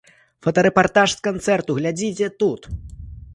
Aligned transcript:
Фотарэпартаж 0.45 1.09
з 1.17 1.25
канцэрту 1.27 1.77
глядзіце 1.81 2.31
тут! 2.45 2.61